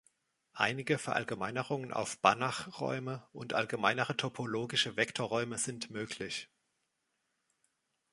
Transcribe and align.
Einige 0.55 0.97
Verallgemeinerungen 0.97 1.93
auf 1.93 2.17
Banach-Räume 2.21 3.23
und 3.33 3.53
allgemeinere 3.53 4.17
topologische 4.17 4.95
Vektorräume 4.95 5.59
sind 5.59 5.91
möglich. 5.91 6.49